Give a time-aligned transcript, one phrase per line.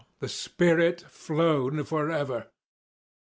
[0.19, 2.47] the spirit flown forever!